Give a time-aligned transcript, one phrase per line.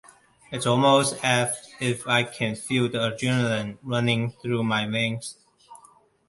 [0.51, 5.37] It's almost as if I can feel the adrenaline running through my veins.